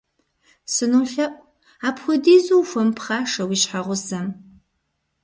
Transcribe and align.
СынолъэӀу, 0.73 1.37
апхуэдизу 1.87 2.57
ухуэмыпхъашэ 2.61 3.43
уи 3.47 3.57
щхьэгъусэм. 3.61 4.27